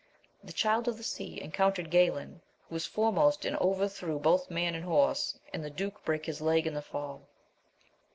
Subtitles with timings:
[0.43, 4.83] The Child of the Sea encountered Galayn, who was foremost, and overthrew both man and
[4.83, 7.21] horse, and the duke brake his leg in the fall.